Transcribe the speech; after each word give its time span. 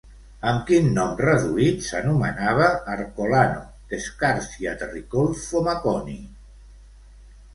Amb 0.51 0.61
quin 0.67 0.87
nom 0.93 1.11
reduït 1.25 1.83
s'anomenava 1.87 2.69
Arcolano 2.95 3.61
de 3.93 3.99
Squarcia 4.07 4.73
de 4.79 4.87
Riccolfo 4.95 5.61
Maconi? 5.69 6.17